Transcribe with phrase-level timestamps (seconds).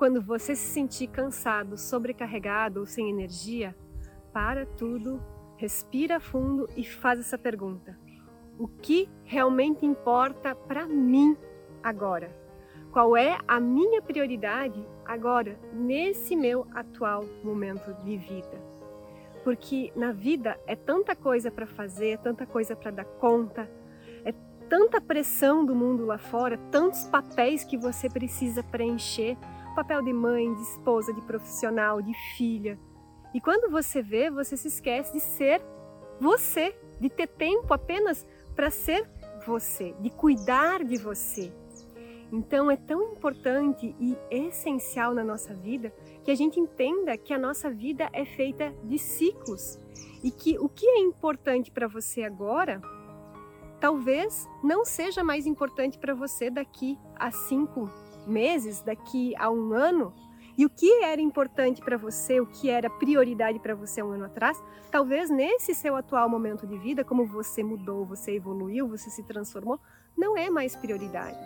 [0.00, 3.76] quando você se sentir cansado, sobrecarregado ou sem energia,
[4.32, 5.22] para tudo,
[5.58, 7.98] respira fundo e faz essa pergunta:
[8.58, 11.36] o que realmente importa para mim
[11.82, 12.34] agora?
[12.90, 18.58] Qual é a minha prioridade agora, nesse meu atual momento de vida?
[19.44, 23.70] Porque na vida é tanta coisa para fazer, tanta coisa para dar conta,
[24.24, 24.32] é
[24.66, 29.36] tanta pressão do mundo lá fora, tantos papéis que você precisa preencher
[29.74, 32.78] papel de mãe, de esposa, de profissional, de filha.
[33.34, 35.62] E quando você vê, você se esquece de ser
[36.20, 39.08] você, de ter tempo apenas para ser
[39.46, 41.52] você, de cuidar de você.
[42.32, 45.92] Então é tão importante e essencial na nossa vida
[46.22, 49.78] que a gente entenda que a nossa vida é feita de ciclos
[50.22, 52.80] e que o que é importante para você agora
[53.80, 57.90] talvez não seja mais importante para você daqui a cinco
[58.26, 60.12] meses, daqui a um ano.
[60.56, 64.26] E o que era importante para você, o que era prioridade para você um ano
[64.26, 69.22] atrás, talvez nesse seu atual momento de vida, como você mudou, você evoluiu, você se
[69.22, 69.80] transformou,
[70.16, 71.38] não é mais prioridade.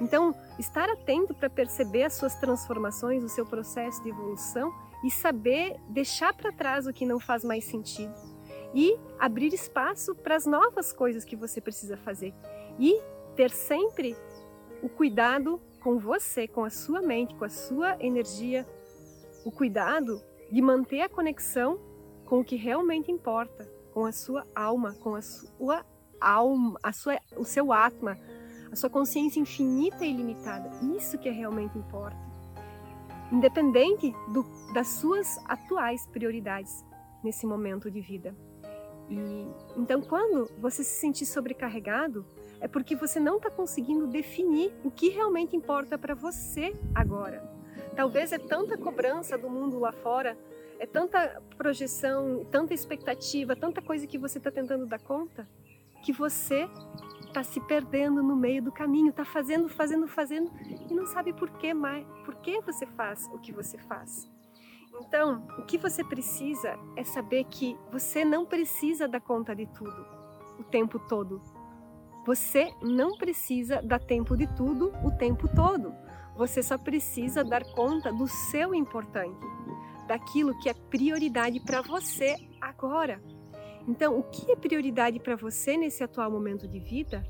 [0.00, 4.72] Então, estar atento para perceber as suas transformações, o seu processo de evolução
[5.04, 8.14] e saber deixar para trás o que não faz mais sentido
[8.74, 12.32] e abrir espaço para as novas coisas que você precisa fazer
[12.78, 13.00] e
[13.34, 14.16] ter sempre
[14.82, 18.66] o cuidado com você, com a sua mente, com a sua energia,
[19.44, 21.78] o cuidado de manter a conexão
[22.26, 25.84] com o que realmente importa, com a sua alma, com a sua
[26.20, 28.18] alma, a sua, o seu atma,
[28.70, 30.70] a sua consciência infinita e ilimitada.
[30.96, 32.18] Isso que é realmente importa.
[33.32, 36.84] Independente do, das suas atuais prioridades
[37.22, 38.36] nesse momento de vida.
[39.10, 42.24] E então, quando você se sentir sobrecarregado,
[42.60, 47.42] é porque você não está conseguindo definir o que realmente importa para você agora.
[47.96, 50.36] Talvez é tanta cobrança do mundo lá fora,
[50.78, 55.48] é tanta projeção, tanta expectativa, tanta coisa que você está tentando dar conta,
[56.02, 56.68] que você
[57.26, 60.50] está se perdendo no meio do caminho, está fazendo, fazendo, fazendo
[60.88, 64.28] e não sabe por que mais, por que você faz o que você faz.
[64.94, 70.06] Então, o que você precisa é saber que você não precisa dar conta de tudo
[70.58, 71.40] o tempo todo.
[72.26, 75.94] Você não precisa dar tempo de tudo o tempo todo.
[76.36, 79.46] Você só precisa dar conta do seu importante,
[80.06, 83.22] daquilo que é prioridade para você agora.
[83.88, 87.24] Então, o que é prioridade para você nesse atual momento de vida?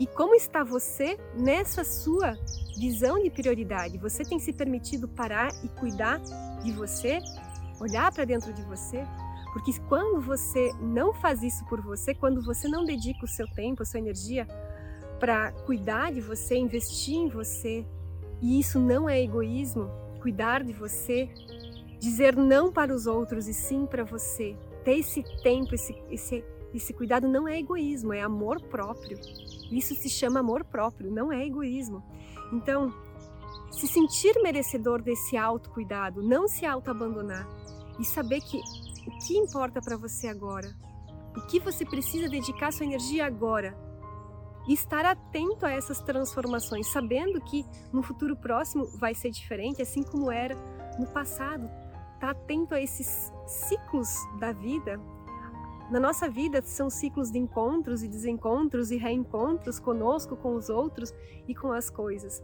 [0.00, 2.34] E como está você nessa sua
[2.78, 3.98] visão de prioridade?
[3.98, 6.18] Você tem se permitido parar e cuidar
[6.64, 7.18] de você?
[7.78, 9.06] Olhar para dentro de você?
[9.52, 13.82] Porque quando você não faz isso por você, quando você não dedica o seu tempo,
[13.82, 14.48] a sua energia
[15.18, 17.84] para cuidar de você, investir em você,
[18.40, 19.90] e isso não é egoísmo,
[20.22, 21.28] cuidar de você,
[21.98, 26.42] dizer não para os outros e sim para você, ter esse tempo, esse, esse,
[26.74, 29.18] esse cuidado não é egoísmo, é amor próprio.
[29.70, 32.02] Isso se chama amor próprio, não é egoísmo.
[32.52, 32.92] Então,
[33.70, 37.46] se sentir merecedor desse autocuidado, não se auto-abandonar
[37.98, 38.58] e saber que
[39.06, 40.74] o que importa para você agora,
[41.36, 43.76] o que você precisa dedicar sua energia agora
[44.68, 50.02] e estar atento a essas transformações, sabendo que no futuro próximo vai ser diferente, assim
[50.02, 50.54] como era
[50.98, 51.68] no passado.
[52.20, 54.08] Tá atento a esses ciclos
[54.38, 55.00] da vida.
[55.90, 61.12] Na nossa vida são ciclos de encontros e desencontros e reencontros conosco, com os outros
[61.48, 62.40] e com as coisas.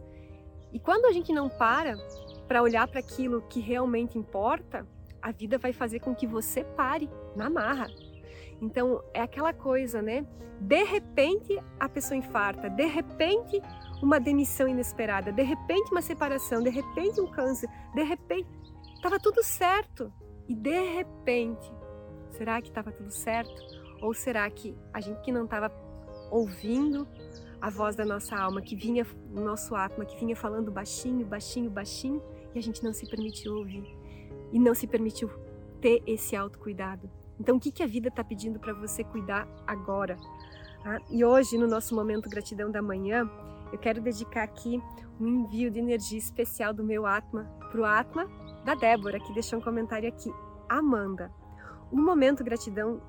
[0.73, 1.95] E quando a gente não para
[2.45, 4.85] para olhar para aquilo que realmente importa,
[5.21, 7.87] a vida vai fazer com que você pare na marra.
[8.61, 10.25] Então é aquela coisa, né?
[10.59, 13.61] De repente a pessoa infarta, de repente
[14.01, 18.49] uma demissão inesperada, de repente uma separação, de repente um câncer, de repente
[18.95, 20.11] estava tudo certo
[20.49, 21.71] e de repente
[22.37, 23.53] será que estava tudo certo?
[24.01, 25.71] Ou será que a gente que não estava
[26.31, 27.07] ouvindo
[27.59, 32.21] a voz da nossa alma, que vinha, nosso atma, que vinha falando baixinho, baixinho, baixinho,
[32.53, 33.83] e a gente não se permitiu ouvir
[34.51, 35.29] e não se permitiu
[35.81, 37.09] ter esse autocuidado.
[37.39, 40.17] Então, o que, que a vida está pedindo para você cuidar agora?
[40.85, 43.29] Ah, e hoje, no nosso momento Gratidão da Manhã,
[43.71, 44.81] eu quero dedicar aqui
[45.19, 48.27] um envio de energia especial do meu Atma para o Atma
[48.63, 50.31] da Débora, que deixou um comentário aqui.
[50.69, 51.31] Amanda,
[51.91, 53.01] o momento Gratidão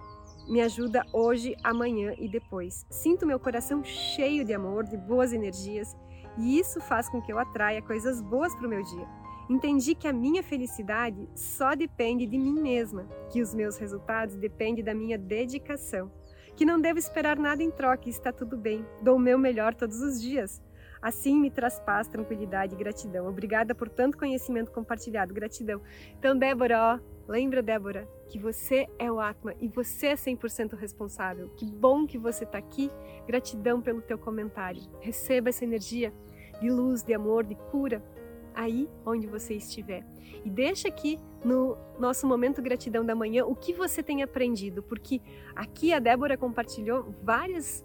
[0.49, 2.87] me ajuda hoje, amanhã e depois.
[2.91, 5.97] Sinto meu coração cheio de amor, de boas energias,
[6.39, 9.07] e isso faz com que eu atraia coisas boas para o meu dia.
[9.51, 14.85] Entendi que a minha felicidade só depende de mim mesma, que os meus resultados dependem
[14.85, 16.11] da minha dedicação,
[16.55, 18.85] que não devo esperar nada em troca e está tudo bem.
[19.03, 20.63] Dou o meu melhor todos os dias.
[21.01, 23.29] Assim me traz paz, tranquilidade e gratidão.
[23.29, 25.33] Obrigada por tanto conhecimento compartilhado.
[25.33, 25.81] Gratidão.
[26.19, 31.49] Então, Débora, ó, lembra, Débora, que você é o Atma e você é 100% responsável.
[31.57, 32.91] Que bom que você está aqui.
[33.27, 34.83] Gratidão pelo teu comentário.
[35.01, 36.13] Receba essa energia
[36.61, 38.03] de luz, de amor, de cura
[38.59, 40.05] aí onde você estiver.
[40.45, 45.21] E deixa aqui no nosso momento gratidão da manhã o que você tem aprendido, porque
[45.55, 47.85] aqui a Débora compartilhou várias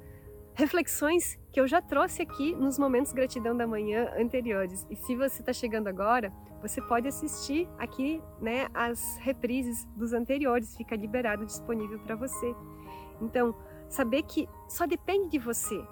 [0.56, 4.86] reflexões que eu já trouxe aqui nos momentos gratidão da manhã anteriores.
[4.90, 10.76] E se você está chegando agora, você pode assistir aqui, né, as reprises dos anteriores,
[10.76, 12.56] fica liberado, disponível para você.
[13.22, 13.56] Então,
[13.90, 15.84] saber que só depende de você.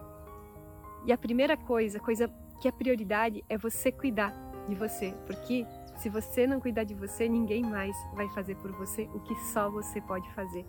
[1.05, 4.33] E a primeira coisa, coisa que é prioridade é você cuidar
[4.67, 5.65] de você, porque
[5.97, 9.69] se você não cuidar de você, ninguém mais vai fazer por você o que só
[9.69, 10.65] você pode fazer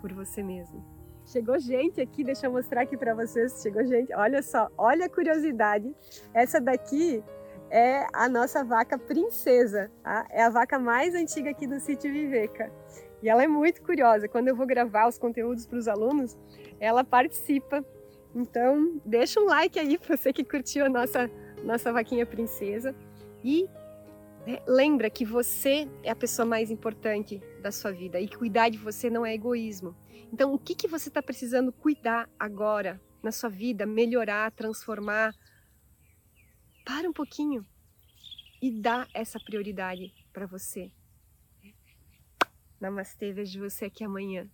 [0.00, 0.95] por você mesmo.
[1.26, 3.60] Chegou gente aqui, deixa eu mostrar aqui para vocês.
[3.60, 5.92] Chegou gente, olha só, olha a curiosidade.
[6.32, 7.22] Essa daqui
[7.68, 10.24] é a nossa vaca princesa, tá?
[10.30, 12.72] É a vaca mais antiga aqui do sítio Viveca.
[13.20, 14.28] E ela é muito curiosa.
[14.28, 16.38] Quando eu vou gravar os conteúdos para os alunos,
[16.78, 17.84] ela participa.
[18.32, 21.28] Então, deixa um like aí para você que curtiu a nossa
[21.64, 22.94] nossa vaquinha princesa
[23.42, 23.68] e
[24.46, 28.78] né, lembra que você é a pessoa mais importante da sua vida e cuidar de
[28.78, 29.96] você não é egoísmo.
[30.32, 35.34] Então, o que, que você está precisando cuidar agora na sua vida, melhorar, transformar?
[36.84, 37.66] Para um pouquinho
[38.62, 40.90] e dá essa prioridade para você.
[42.80, 44.48] Namastê, vejo você aqui amanhã.